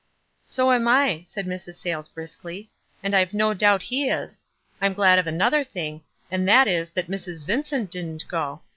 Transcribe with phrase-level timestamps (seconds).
[0.45, 1.75] "So am I," said Mrs.
[1.75, 2.71] Sayles briskly.
[3.03, 4.43] "And I've no doubt he is.
[4.81, 7.45] I'm glad of another thing, and that is, that Mrs.
[7.45, 8.61] Vincent didn't go.